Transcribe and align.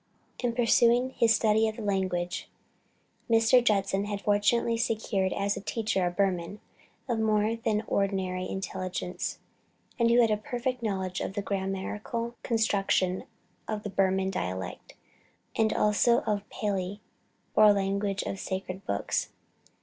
In 0.41 0.53
pursuing 0.55 1.11
his 1.11 1.35
study 1.35 1.67
of 1.67 1.75
the 1.75 1.83
language, 1.83 2.49
Mr. 3.29 3.63
Judson 3.63 4.05
had 4.05 4.19
fortunately 4.21 4.75
secured 4.75 5.31
as 5.31 5.55
a 5.55 5.61
teacher 5.61 6.07
a 6.07 6.09
Burman 6.09 6.59
of 7.07 7.19
more 7.19 7.55
than 7.57 7.83
ordinary 7.85 8.49
intelligence, 8.49 9.37
and 9.99 10.09
who 10.09 10.19
had 10.19 10.31
a 10.31 10.37
perfect 10.37 10.81
knowledge 10.81 11.21
of 11.21 11.33
the 11.33 11.43
grammatical 11.43 12.33
construction 12.41 13.25
of 13.67 13.83
the 13.83 13.91
Burman 13.91 14.31
dialect, 14.31 14.95
and 15.55 15.71
also 15.71 16.21
of 16.21 16.39
the 16.39 16.45
Pali, 16.49 16.99
or 17.55 17.71
language 17.71 18.23
of 18.23 18.31
the 18.33 18.37
sacred 18.37 18.83
books. 18.87 19.29